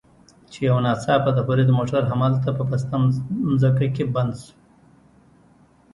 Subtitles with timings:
[0.51, 2.95] چې یو ناڅاپه د فرید موټر همالته په پسته
[3.61, 4.53] ځمکه کې بند شو.